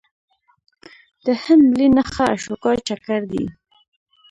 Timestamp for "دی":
3.31-3.43